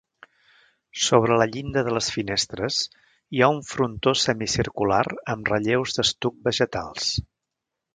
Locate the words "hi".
3.03-3.45